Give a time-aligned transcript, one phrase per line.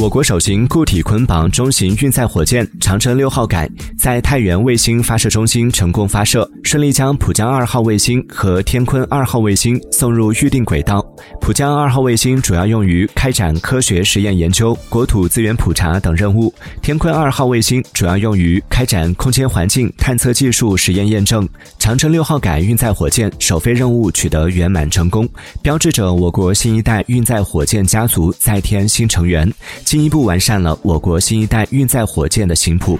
[0.00, 3.68] 我国首型固体捆绑中型运载火箭长征六号改
[3.98, 11.04] 在太原卫星发射中心成功发射，顺利将浦江二号卫星和天鲲二号卫星送入预定轨道。
[11.38, 21.46] 浦江二号卫星主要用于开展科学实验研究、国土资源普查等任务；天鲲二号卫星主要用于开展空间环境探测技术实验验证。
[21.78, 25.28] 长征六号改运载火箭首飞任务取得圆满成功，
[25.62, 29.52] 标志着我国新一代运载火箭家族再添新成员。
[29.90, 32.96] 进一步完善了我国新一代运载火箭的型谱。